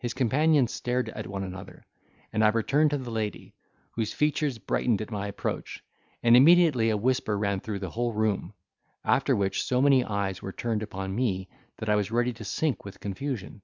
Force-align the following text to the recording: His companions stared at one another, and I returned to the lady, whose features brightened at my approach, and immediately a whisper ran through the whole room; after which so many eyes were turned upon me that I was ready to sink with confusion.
His 0.00 0.12
companions 0.12 0.72
stared 0.72 1.08
at 1.10 1.28
one 1.28 1.44
another, 1.44 1.86
and 2.32 2.42
I 2.44 2.48
returned 2.48 2.90
to 2.90 2.98
the 2.98 3.12
lady, 3.12 3.54
whose 3.92 4.12
features 4.12 4.58
brightened 4.58 5.00
at 5.00 5.12
my 5.12 5.28
approach, 5.28 5.84
and 6.20 6.36
immediately 6.36 6.90
a 6.90 6.96
whisper 6.96 7.38
ran 7.38 7.60
through 7.60 7.78
the 7.78 7.90
whole 7.90 8.12
room; 8.12 8.54
after 9.04 9.36
which 9.36 9.62
so 9.62 9.80
many 9.80 10.02
eyes 10.04 10.42
were 10.42 10.50
turned 10.50 10.82
upon 10.82 11.14
me 11.14 11.48
that 11.76 11.88
I 11.88 11.94
was 11.94 12.10
ready 12.10 12.32
to 12.32 12.44
sink 12.44 12.84
with 12.84 12.98
confusion. 12.98 13.62